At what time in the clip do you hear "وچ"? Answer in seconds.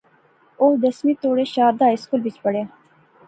2.25-2.37